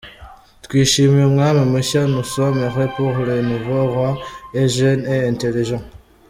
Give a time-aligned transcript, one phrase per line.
[0.65, 4.11] Twishimiye Umwami mushya Nous sommes heureux pour le nouveau roi
[4.55, 5.83] est jeune et intelligent